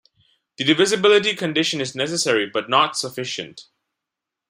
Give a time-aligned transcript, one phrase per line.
[0.57, 3.67] The divisibility condition is necessary but not sufficient.